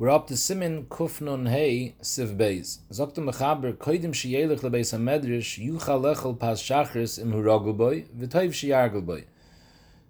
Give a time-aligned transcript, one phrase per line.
[0.00, 2.78] We're up to Simin Kufnun Hey Siv Beis.
[2.90, 8.48] Zogt the Mechaber Koidim Sheyelech Lebeis HaMedrash Yuchal Lechel Pas Shachris Im Huragel Boy V'toiv
[8.48, 9.24] Sheyargel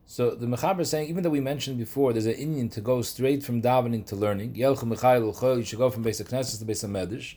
[0.06, 3.02] So the Mechaber is saying, even though we mentioned before, there's an Indian to go
[3.02, 4.54] straight from davening to learning.
[4.54, 7.34] Yelchu Mechayel Chol, you should go from Beis HaKnesses to Beis HaMedrash.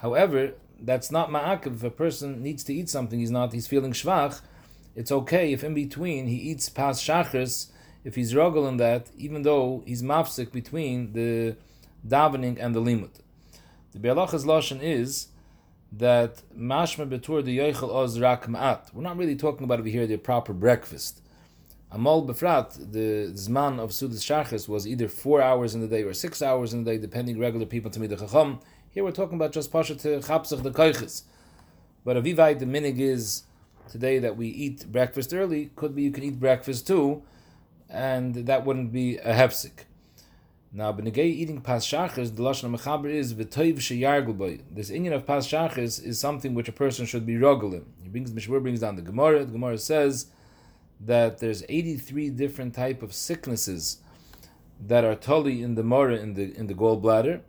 [0.00, 1.76] However, that's not ma'akiv.
[1.76, 4.42] If a person needs to eat something, he's not, he's feeling shvach,
[4.94, 7.68] it's okay if in between he eats pas shachris,
[8.04, 11.56] if he's rogel in that, even though he's mafsik between the
[12.06, 13.10] davening and the limud.
[13.92, 15.28] The Be'alach's lashon is
[15.92, 18.92] that mashma betur the yoichel oz rak ma'at.
[18.92, 21.22] We're not really talking about over here the proper breakfast.
[21.92, 26.12] Amol befrat, the zman of sudas shachris was either four hours in the day or
[26.12, 28.58] six hours in the day, depending regular people to me the chacham.
[28.90, 31.22] Here we're talking about just pasha to chapsach the koiches.
[32.04, 33.44] But avivai the minig is
[33.88, 35.70] today that we eat breakfast early.
[35.76, 37.22] Could be you can eat breakfast too,
[37.88, 39.84] and that wouldn't be a hefsik.
[40.76, 45.48] Now, benegay eating pas shachris, the lashon mechaber is v'toiv sheyargul This Indian of pas
[45.48, 47.86] shachris is something which a person should be rogel in.
[48.02, 49.46] He brings Mishmur brings down the Gemara.
[49.46, 50.26] The Gemara says
[51.00, 54.02] that there's 83 different type of sicknesses
[54.78, 57.40] that are totally in the mora in the in the gallbladder,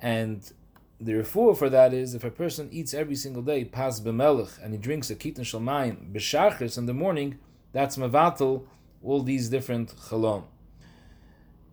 [0.00, 0.52] and
[1.00, 4.72] the refuah for that is if a person eats every single day pas b'melech and
[4.72, 7.38] he drinks a kitan shalmayim b'shachris in the morning,
[7.70, 8.64] that's mavatal
[9.04, 10.42] all these different chalom.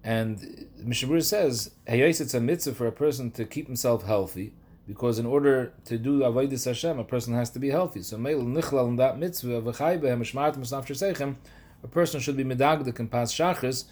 [0.08, 4.54] And Mishnah Brura says, Hayais it's a mitzvah for a person to keep himself healthy,
[4.88, 8.02] because in order to do Avodah Hashem, a person has to be healthy.
[8.02, 9.74] So Meil Nichlal in that mitzvah of a
[11.90, 13.84] person should be medagdik in Pas Shachris,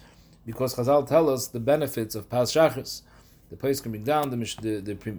[0.46, 3.02] because Chazal tell us the benefits of Pas Shachris.
[3.50, 5.12] The place can bring down, the the, the Pri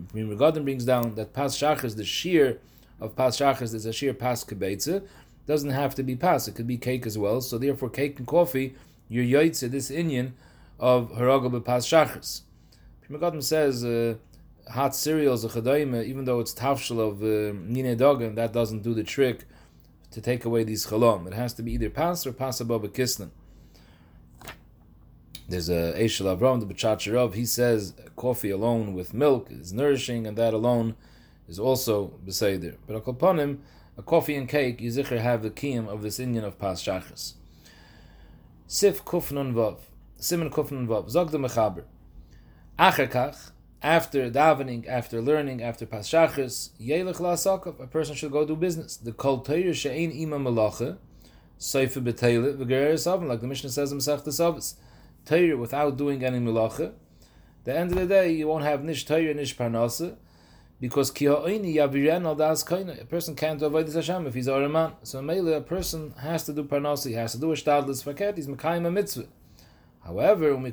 [0.64, 2.58] brings down that Pas Shachris, the shear
[3.00, 5.06] of Pas Shachris is a shear Pas Kebetze,
[5.46, 7.40] doesn't have to be Pas, it could be cake as well.
[7.40, 8.74] So therefore, cake and coffee,
[9.10, 10.34] your yaitze, this Indian,
[10.80, 12.42] of Haragel Bepas Shachris.
[13.02, 14.16] Pri says uh,
[14.70, 18.94] hot cereals, a chadayim, even though it's tafshel of uh, nine dogan, that doesn't do
[18.94, 19.46] the trick
[20.12, 21.28] to take away these chalom.
[21.28, 23.30] It has to be either pas or pas a kisnan.
[25.50, 30.38] There's a Eshel Avram, the B'chacharov, he says coffee alone with milk is nourishing, and
[30.38, 30.96] that alone
[31.48, 32.76] is also Beseder.
[32.86, 33.62] But upon him,
[33.98, 37.34] a coffee and cake, you zikr have the kiyam of this Indian of Pas Shachas.
[38.68, 39.78] Sif Kufnun Vav.
[40.18, 41.10] Simon Kufnun Vav.
[41.10, 41.84] Zog the Mechaber.
[42.78, 48.98] After davening, after learning, after Pas Shachas, Yelech a person should go do business.
[48.98, 50.98] The Kol Teir She'ein Ima Malacha,
[51.60, 54.76] Seifa B'Teilet, V'Gerer Savim, like the Mishnah says in Masech Savas.
[55.28, 56.94] Torah without doing any malacha,
[57.66, 60.16] the end of the day you won't have nish Torah, nish parnasa,
[60.80, 63.02] because ki ha'oini yaviren al das kaina.
[63.02, 64.94] A person can't avoid this Hashem if he's a man.
[65.04, 68.38] So mainly a person has to do parnasa, he has to do a shtadlis faket,
[68.38, 69.28] he's mekayim a mitzvah.
[70.08, 70.72] However, um, ela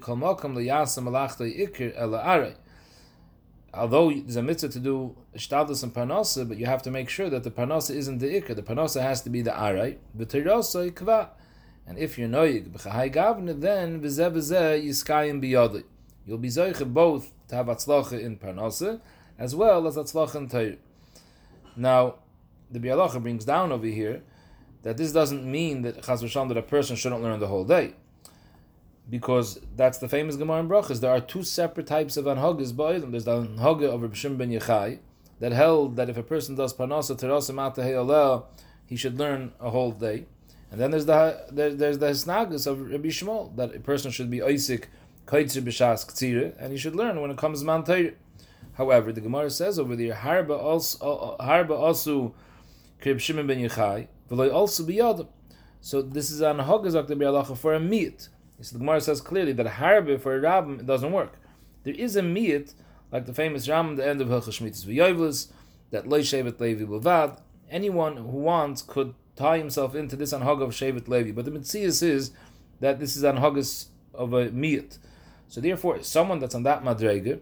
[3.75, 7.29] although there's a mitzvah to do shtadlis and parnasa, but you have to make sure
[7.29, 8.55] that the parnasa isn't the ikr.
[8.55, 9.99] The parnasa has to be the aray.
[10.15, 11.31] But tirasa ikva.
[11.85, 15.83] And if you're noyig b'chahai gavne, then v'zeh v'zeh yiskayim biyadi.
[16.25, 19.01] You'll be zoiche both to have atzlacha in parnasa,
[19.37, 20.77] as well as atzlacha in Torah.
[21.77, 22.15] Now,
[22.71, 24.23] the Bialacha brings down over here
[24.83, 27.95] that this doesn't mean that chas that a person shouldn't learn the whole day.
[29.09, 31.01] Because that's the famous Gemara in Brachas.
[31.01, 33.11] There are two separate types of anhagas ba'olim.
[33.11, 34.99] There's the anhaga of Rabbi Shimon ben Yechai
[35.41, 38.45] that held that if a person does parnasa terasa mata
[38.87, 40.27] he should learn a whole day.
[40.71, 44.31] And then there's the there, there's the snagus of Rabbi Shmuel that a person should
[44.31, 44.89] be Isaac
[45.27, 47.85] kaitzer b'shas ktsira, and he should learn when it comes man
[48.75, 52.35] However, the Gemara says over there, harba also uh, uh, harba also
[53.01, 55.29] krib Shimon ben Yechai, v'loy also biyadam.
[55.81, 58.29] So this is an hagazak the bialacha for a meat.
[58.61, 61.35] So the Gemara says clearly that harba for a it doesn't work.
[61.83, 62.73] There is a meat
[63.13, 65.49] like the famous Ram at the end of Hilchas Shmitas v'yoyvus
[65.91, 67.41] that loy shevet levi levad.
[67.71, 71.33] Anyone who wants could tie himself into this anhag of Shevet Levi.
[71.33, 72.31] But the Mitzias is
[72.81, 74.99] that this is anhagas of a miyat.
[75.49, 77.41] So therefore, someone that's on that madrega,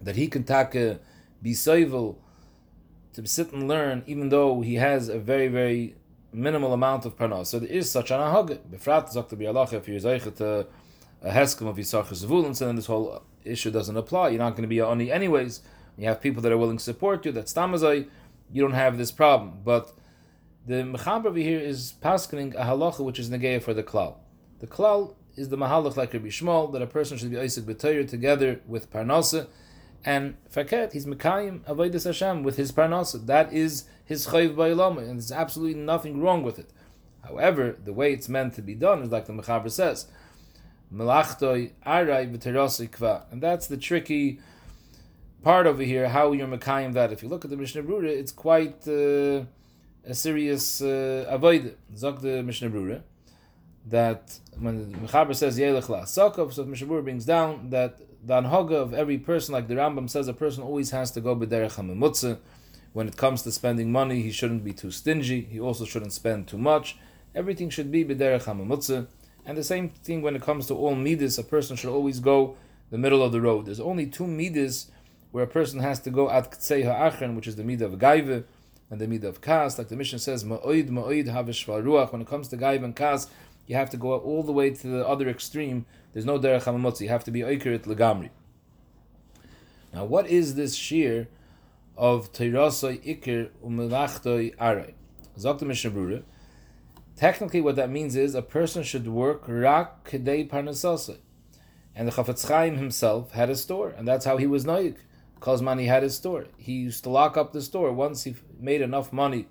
[0.00, 1.00] that he can take a,
[1.42, 2.16] be soivel
[3.14, 5.94] to sit and learn, even though he has a very, very
[6.34, 7.46] minimal amount of parnas.
[7.46, 8.58] So there is such an ahag.
[8.70, 10.66] Befrat zakta bi'alach, if you're zeichet a,
[11.22, 14.30] a heskim of Yisachar Zavulun, then this whole issue doesn't apply.
[14.30, 15.62] You're not going to be oni anyways.
[15.96, 18.08] You have people that are willing to support you, that's tamazai,
[18.52, 19.60] you don't have this problem.
[19.64, 19.92] But
[20.66, 24.16] the mechaber over here is paskening a halacha which is negeya for the klal.
[24.58, 28.08] The klal is the mahalach like Rabbi Shmuel that a person should be Isaac b'toyer
[28.08, 29.46] together with parnasa,
[30.04, 33.24] and faket he's mekayim avodas Hashem with his parnasa.
[33.26, 36.70] That is his chayv ba'ilama, and there's absolutely nothing wrong with it.
[37.22, 40.06] However, the way it's meant to be done is like the mechaber says.
[40.92, 43.22] melachtoi arai v'terosei kva.
[43.32, 44.40] And that's the tricky
[45.42, 47.12] part over here, how you're Mekayim that.
[47.12, 49.44] If you look at the Mishnah Brura, it's quite uh,
[50.04, 51.76] a serious uh, avoid.
[51.94, 53.02] Zok the Mishnah Brura,
[53.86, 58.74] that when Mechaber says Yelech La Sakov, so Mishnah Brura brings down that the anhoga
[58.74, 62.38] of every person, like the Rambam says, a person always has to go b'derech hamemutze.
[62.94, 65.42] When it comes to spending money, he shouldn't be too stingy.
[65.42, 66.96] He also shouldn't spend too much.
[67.34, 69.06] Everything should be b'derech hamemutze.
[69.44, 72.56] And the same thing when it comes to all midas, a person should always go
[72.90, 73.66] the middle of the road.
[73.66, 74.90] There's only two midas
[75.32, 78.44] where a person has to go at ktsei ha'achron, which is the midah of gaive
[78.88, 79.76] and the midah of kas.
[79.76, 82.12] Like the mission says, ma'oid ma'oid havish ruach.
[82.12, 83.28] When it comes to gaive and kas,
[83.66, 85.86] you have to go all the way to the other extreme.
[86.12, 87.02] There's no derech hamamotzi.
[87.02, 88.30] You have to be oikerit legamri.
[89.92, 91.28] Now, what is this shear
[91.96, 94.94] of teirasoi ikir umelachtoi aray?
[95.38, 96.22] Zok Mishnah
[97.16, 101.18] Technically, what that means is a person should work rak kedei parnasasai.
[101.94, 104.96] And the Chafetz Chaim himself had a store, and that's how he was noik.
[105.40, 106.46] Kozman had his store.
[106.56, 107.92] He used to lock up the store.
[107.92, 109.46] Once he made enough money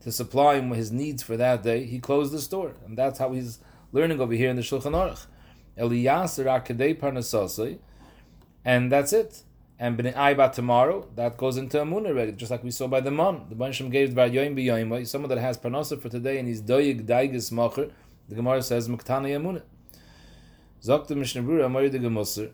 [0.00, 2.74] to supply him with his needs for that day, he closed the store.
[2.86, 3.58] And that's how he's
[3.92, 5.26] learning over here in the Shulchan Aruch.
[5.78, 7.78] Parnasasai,
[8.64, 9.42] and that's it.
[9.78, 13.12] And b'nei ayba tomorrow, that goes into amun already, just like we saw by the
[13.12, 13.46] man.
[13.48, 17.06] The Bansham gave by yoim b'yoim, someone that has parnasa for today and he's doyig
[17.06, 17.92] daigis macher.
[18.28, 19.62] The Gemara says muktana yamunah.
[21.16, 22.50] Mishnah Brura Amari Gemusser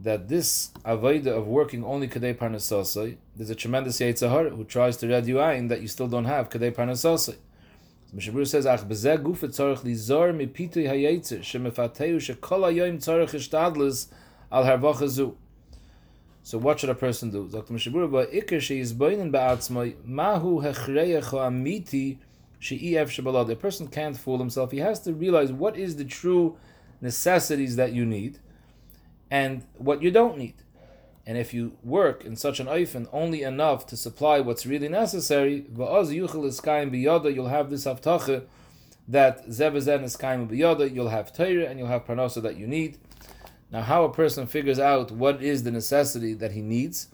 [0.00, 5.08] that this avoida of working only kadei parnasasai, there's a tremendous yitzhahar who tries to
[5.08, 7.36] read you ayin that you still don't have kadei parnasasai.
[8.12, 14.06] Mishnah says ach bezeh tzarich lizor mipitui hayitzer shemefateu shekol hayoyim tzarich ishtadlis
[14.52, 15.34] al harvachazu.
[16.42, 17.48] So what should a person do?
[17.48, 22.18] Zok the Mishnah Brura but ikir she is boinin ba'atzmai mahu hechreyecho amiti
[22.58, 23.50] she'ef shebalad.
[23.50, 24.70] A person can't fool himself.
[24.70, 26.56] He has to realize what is the true
[27.00, 28.38] necessities that you need
[29.30, 30.54] and what you don't need.
[31.26, 35.66] And if you work in such an oifen only enough to supply what's really necessary,
[35.74, 38.44] you'll have this haftache
[39.08, 42.98] that zevezen is kaim biyoda, you'll have Torah and you'll have parnasa that you need.
[43.72, 47.08] Now, how a person figures out what is the necessity that he needs,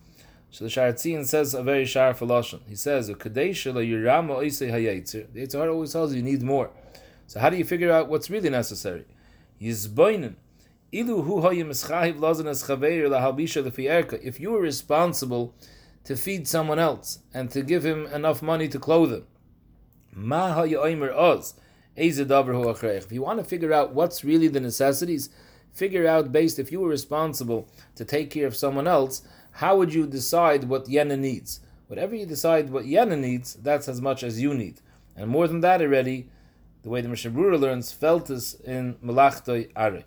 [0.52, 2.62] so the Sharatzian says a very sharp philosophy.
[2.68, 3.72] He says, The Yitzhar
[5.72, 6.70] always tells you you need more.
[7.26, 9.06] So how do you figure out what's really necessary?
[9.58, 10.34] Yizboinen.
[10.94, 11.06] If
[14.40, 15.54] you were responsible
[16.04, 19.26] to feed someone else and to give him enough money to clothe him,
[21.96, 25.30] if you want to figure out what's really the necessities,
[25.72, 29.22] figure out based if you were responsible to take care of someone else,
[29.52, 31.60] how would you decide what Yena needs?
[31.86, 34.82] Whatever you decide what Yena needs, that's as much as you need.
[35.16, 36.28] And more than that already,
[36.82, 40.04] the way the Mishnah learns, felt this in Malachtoi Are.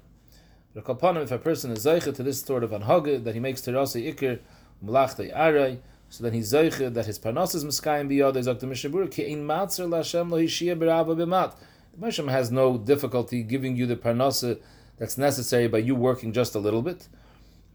[0.75, 3.61] But Kalpanim, if a person is Zeicha to this sort of anhage, that he makes
[3.61, 4.39] Terasi Ikir,
[4.83, 5.77] Malachtoi Are,
[6.09, 9.47] so then he's Zeicha, that his Parnas is Miskayim Biyad, is the Mishnah Ki Ein
[9.47, 11.55] Matzer Lashem Lo Hishia Berava B'mat.
[11.93, 14.59] The Mishnah has no difficulty giving you the Parnasa
[14.97, 17.07] that's necessary by you working just a little bit.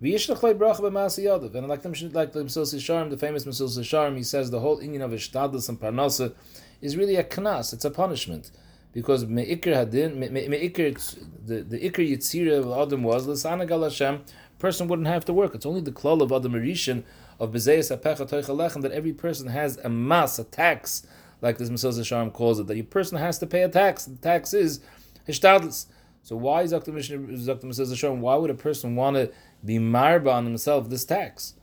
[0.03, 4.79] And like the like the Mesilas Yesharim, the famous Mesilas Yesharim, he says the whole
[4.79, 6.35] Indian of Ishtadlis and Parnasa
[6.83, 8.51] is really a knas, it's a punishment
[8.93, 14.23] because meikir hadin meikir the the ikir yitzira of Adam was l'sana gal Hashem.
[14.59, 15.55] Person wouldn't have to work.
[15.55, 17.03] It's only the klal of Adam Rishon
[17.39, 21.07] of bezayis apecha toichalechem that every person has a mass, a tax,
[21.41, 24.05] like this Mesilas Yesharim calls it, that a person has to pay a tax.
[24.05, 24.81] The tax is
[25.27, 25.87] hishtadlis.
[26.23, 26.93] So why is Dr.
[26.93, 29.33] Mesilas Why would a person want to
[29.65, 31.55] be marba on himself this tax?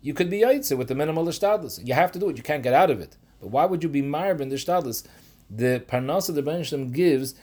[0.00, 1.86] You could be yaitze with the minimal hishtadlis.
[1.86, 2.38] You have to do it.
[2.38, 3.16] You can't get out of it.
[3.40, 5.06] But why would you be marba in the hishtadlis?
[5.50, 7.34] The parnasa the Ben gives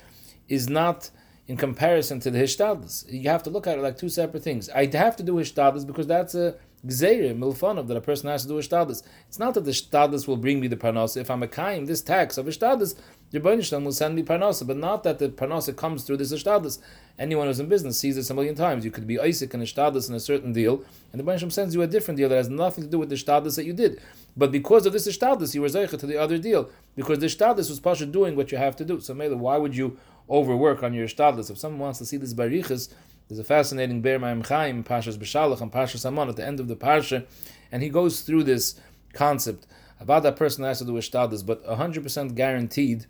[0.48, 1.10] is not
[1.48, 3.12] in comparison to the hishtadlis.
[3.12, 4.70] You have to look at it like two separate things.
[4.70, 6.56] I have to do hishtadlis because that's a
[6.86, 9.04] gzeir milfanov that a person has to do hishtadlis.
[9.28, 11.18] It's not that the hishtadlis will bring me the parnasa.
[11.18, 12.96] If I'm a kaim, this tax of hishtadlis,
[13.40, 16.78] Ben will send me parnasa, but not that the parnasa comes through this hishtadlis.
[17.18, 18.86] Anyone who's in business sees this a million times.
[18.86, 21.82] You could be Isaac and hishtadlis in a certain deal, and the Ben sends you
[21.82, 24.00] a different deal that has nothing to do with the hishtadlis that you did.
[24.38, 27.70] But because of this hishtadlis, you were zeicha to the other deal because the hishtadlis
[27.70, 29.00] was pasha doing what you have to do.
[29.00, 29.98] So, Mela, why would you
[30.30, 31.50] overwork on your hishtadlis?
[31.50, 32.94] If someone wants to see this barichas,
[33.28, 36.68] there's a fascinating Be'er Ma'im Chaim, Pashas B'Shalach, and Pashas Amon at the end of
[36.68, 37.26] the parsha,
[37.72, 38.80] and he goes through this
[39.14, 39.66] concept
[40.00, 43.08] about that person that has to do hishtadlis, but 100% guaranteed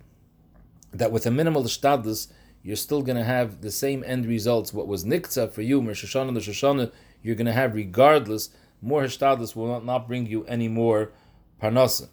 [0.94, 2.28] that with a minimal hishtadlis,
[2.62, 4.72] you're still going to have the same end results.
[4.72, 6.90] What was nikza for you, Mer Shoshana, the Shoshana,
[7.22, 11.10] you're going to have regardless more hishtadlis will not, not bring you any more
[11.60, 12.08] parnasa.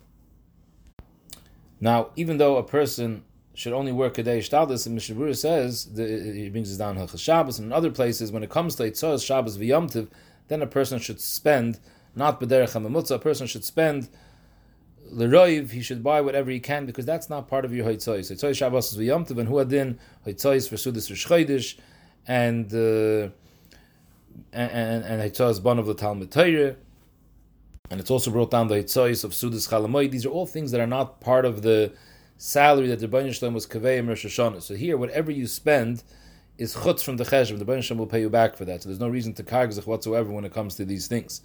[1.79, 3.23] Now, even though a person
[3.53, 6.97] should only work a day Shtadlis, and Mishnah Brura says, the, he brings us down
[6.97, 10.07] Hilchas Shabbos, and in other places, when it comes to Eitzos, Shabbos v'yomtiv,
[10.47, 11.79] then a person should spend,
[12.15, 14.09] not B'derech HaMemutza, a person should spend
[15.11, 18.31] Leroiv, he should buy whatever he can, because that's not part of your Heitzos.
[18.31, 21.77] Heitzos Shabbos is v'yomtiv, and Huadin, Heitzos for Sudis Rishchaydish,
[22.27, 23.29] and uh,
[24.53, 26.75] and and Heitzos Bon of the Talmud Torah,
[27.89, 30.09] and it's also brought down the Heitzos of Sudis Chalamoy.
[30.09, 31.91] These are all things that are not part of the
[32.41, 34.63] salary that the Shalom was kavei Rosh Hashanah.
[34.63, 36.03] So here, whatever you spend
[36.57, 37.63] is chutz from the cheshav.
[37.63, 38.81] The Shalom will pay you back for that.
[38.81, 41.41] So there's no reason to kargzach whatsoever when it comes to these things.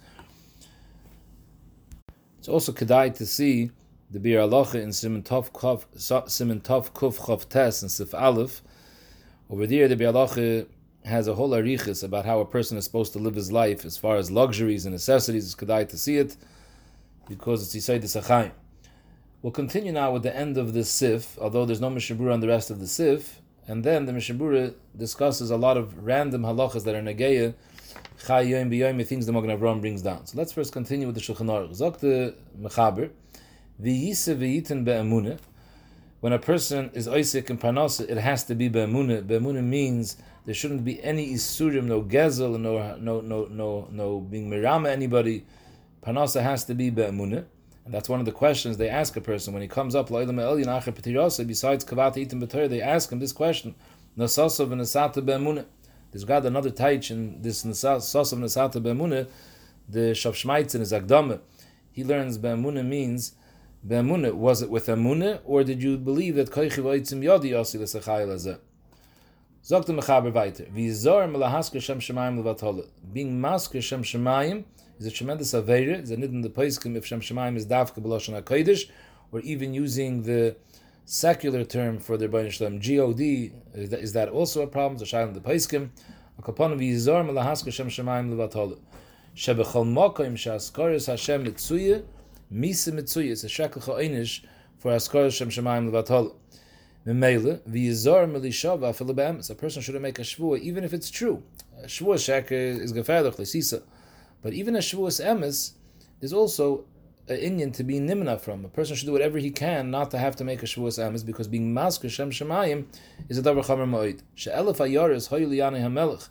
[2.47, 3.71] It's also kedai to see
[4.09, 8.61] the Bir Alocha in Simon Tov Kuf Chav Tes and Sif Aleph.
[9.49, 10.65] Over there, the Bir Alocha
[11.03, 13.97] has a whole arichis about how a person is supposed to live his life as
[13.97, 15.45] far as luxuries and necessities.
[15.45, 16.37] It's kedai to see it
[17.27, 18.53] because it's Yisai Desachayim.
[19.41, 22.39] We'll continue now with the end of the Sif, although there's no Mishnah Brura on
[22.39, 26.43] the rest of the Sif, and then the Mishnah Brura discusses a lot of random
[26.43, 27.55] halachas that are Nageya,
[28.19, 30.25] Chayim B'yoyim, things the Magen Avraham brings down.
[30.25, 31.77] So let's first continue with the Shulchan Aruch.
[31.77, 33.11] Zok the Mechaber,
[33.81, 35.39] V'yise v'yitin be'emunah,
[36.19, 39.27] when a person is Isaac and Parnasa, it has to be be'emunah.
[39.27, 44.49] Be'emunah means there shouldn't be any isurim, no gezel, no no no no no being
[44.49, 45.45] mirama anybody.
[46.01, 47.45] Parnasa has to be be'emunah.
[47.85, 50.07] And that's one of the questions they ask a person when he comes up.
[50.09, 53.75] Besides kavat itim b'torah, they ask him this question:
[54.17, 54.81] Nasasov and
[55.25, 55.65] be'emunah.
[56.11, 59.27] There's got another taich in this Nasasov Nasata be'emunah.
[59.89, 61.39] The Shav in his Agdama,
[61.91, 63.33] he learns be'emunah means
[63.85, 64.33] be'emunah.
[64.33, 68.59] Was it with emunah, or did you believe that koichi v'oitzim yodi yosi l'sachayil azeh?
[69.63, 70.65] Zogt mechaber weiter.
[70.65, 72.87] V'yizor melahasker shem shemayim levatole.
[73.13, 74.65] Being masker shem shemayim
[74.99, 76.01] is a tremendous avera.
[76.01, 78.89] Is a nid in the Paiskim if Shem Shemaim is Davka B'Lashon HaKodesh,
[79.31, 80.55] or even using the
[81.09, 83.21] secular term for the Rebbeinu Shalom, God,
[83.73, 84.97] is that, is that also a problem?
[84.97, 85.89] The Shail in the Paiskim.
[86.41, 88.77] Akaponim v'yizor melahasker Shem Shemaim levatole.
[89.33, 92.03] Shebechol mokoim she'askoris Hashem mitzuye,
[92.53, 93.31] misa mitzuye.
[93.31, 94.43] It's a shekel cha'inish
[94.79, 96.35] for askoris Shem Shemaim levatole.
[97.05, 101.41] Memele, v'yizor melishava afilu A person shouldn't make a shvua, even if it's true.
[101.81, 103.81] A shvua sheker is gefährlich, l'sisa.
[104.41, 105.71] But even a Shavuos Emes
[106.19, 106.83] is also
[107.29, 108.63] an Indian to be nimna from.
[108.63, 111.25] A person should do whatever he can not to have to make a Shavuos Emes
[111.25, 112.85] because being Masker Shem Shemayim
[113.27, 114.21] is a Davar Chamer Moed.
[114.35, 116.29] She'elef Ayoris Hoyli Yanei HaMelech.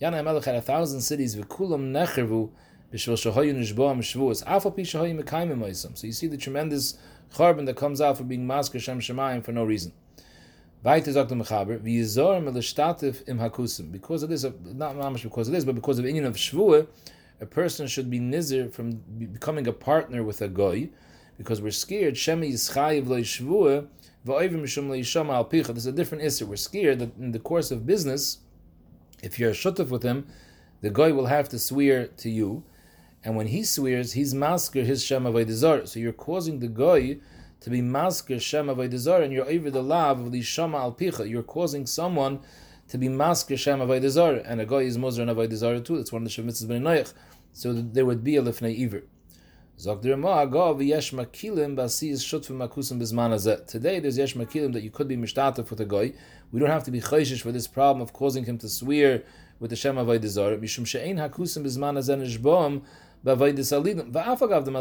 [0.00, 2.50] Yanei HaMelech had a thousand cities, v'kulam nechervu
[2.92, 4.42] b'shvil shehoyu nishboam Shavuos.
[4.44, 5.96] Afal pi shehoyu mekayim moisam.
[5.98, 6.98] So you see the tremendous
[7.34, 9.92] charbon that comes out for being Masker Shem Shemayim for no reason.
[10.84, 13.90] Weiter sagt der Mechaber, wie Yizor im hakusim.
[13.90, 16.86] Because of this, not mamish because of this, but because of Indian of Shvuah,
[17.40, 20.90] a person should be nizir from becoming a partner with a goy,
[21.36, 22.14] because we're scared.
[22.14, 23.86] Shemi yischayiv loishvua
[24.26, 25.66] va'oivim mishum leishama al picha.
[25.66, 26.46] There's a different issue.
[26.46, 28.38] We're scared that in the course of business,
[29.22, 30.26] if you're a shutuf with him,
[30.80, 32.64] the goy will have to swear to you,
[33.24, 37.18] and when he swears, he's masker his shem avodah So you're causing the goy
[37.60, 41.28] to be masker shem avodah and you're over the lav of the shama al picha.
[41.28, 42.40] You're causing someone
[42.88, 45.96] to be masker shem avodah and a goy is mozer and avodah too.
[45.96, 47.12] That's one of the shemitzvahs ben noyach
[47.52, 49.02] so there would be a lifnei iver.
[49.78, 50.00] Today
[54.00, 56.12] there's yesh makilim that you could be mishtatef with a guy.
[56.52, 59.22] We don't have to be chayshish for this problem of causing him to swear
[59.58, 61.64] with the Shem Avodah Mishum she'ein hakusim
[63.24, 64.12] salidim.
[64.12, 64.72] Va'afagav the.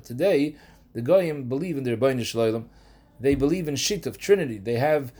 [0.00, 0.56] Today
[0.94, 2.70] the goyim believe in the Rebbeinu Shalom.
[3.20, 4.58] They believe in shit of Trinity.
[4.58, 5.12] They have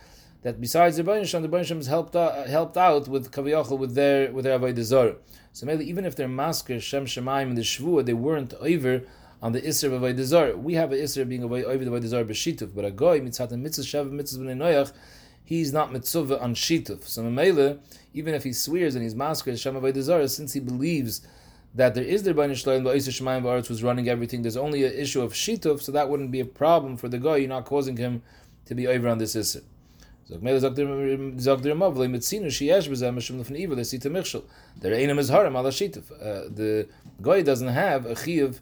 [0.43, 4.33] that besides the Rebbeinu the Rebbeinu has helped uh, helped out with Kaviyachal with their
[4.33, 5.17] with their Avodah Zarah.
[5.53, 9.03] So maybe even if they're masker Shem Shemaim in the Shvua, they weren't over
[9.43, 10.57] on the Isser of Avodah Zarah.
[10.57, 13.63] We have an Isser being over the Avodah Zarah b'shituf, but a goy mitzat and
[13.63, 14.93] mitzvah shav mitzvah b'nei noyach,
[15.45, 17.05] he's not mitzvah on shituf.
[17.05, 17.79] So Mamela,
[18.13, 21.27] even if he swears and he's masker Shem Avodah Zarah, since he believes
[21.75, 24.43] that there is the Rebbeinu Shalom, but Isser Shemaim Ba'aretz was running everything.
[24.43, 27.37] There's only an issue of shituf, so that wouldn't be a problem for the guy.
[27.37, 28.23] You're not causing him
[28.67, 29.63] to be over on this Isser.
[30.27, 33.85] Zog mele zog der zog der mav le mitzinu sheyesh bezeh mishum lefn iva le
[33.85, 34.43] sita michshel.
[34.81, 36.11] Der einem is haram ala shituf.
[36.13, 36.89] Uh, the
[37.21, 38.59] guy doesn't have a chiyuv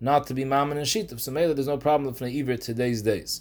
[0.00, 1.18] not to be mammon and shituf.
[1.18, 3.40] So there's no problem lefn iva today's days.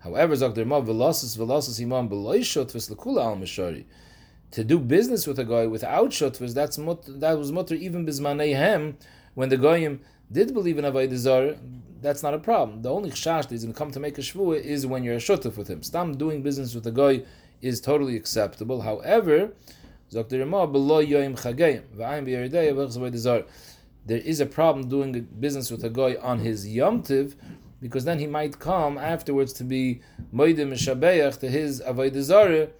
[0.00, 3.86] However, zog der velosis velosis imam beloy shotvis lekula al mishari.
[4.52, 8.54] To do business with a guy without shotvis, that's mut, that was mutter even bizmanei
[8.54, 8.96] hem
[9.34, 10.00] when the goyim
[10.32, 11.56] did believe in avodah zarah
[12.00, 12.82] that's not a problem.
[12.82, 15.14] The only chash that he's going to come to make a shvua is when you're
[15.14, 15.82] a shutuf with him.
[15.82, 17.22] Stam doing business with a guy
[17.62, 18.82] is totally acceptable.
[18.82, 19.52] However,
[20.12, 20.24] there
[24.18, 27.34] is a problem doing business with a guy on his yomtiv,
[27.80, 30.00] because then he might come afterwards to be
[30.32, 30.70] moedim
[31.40, 32.70] to his avodah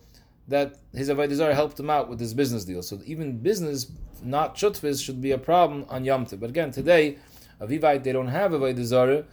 [0.49, 2.83] that his avodah helped him out with this business deal.
[2.83, 3.91] So even business,
[4.23, 6.41] not shutfis, should be a problem on yomtiv.
[6.41, 7.19] But again, today,
[7.61, 9.25] avivite they don't have avodah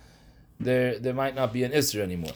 [0.60, 2.34] there there might not be an isra anymore.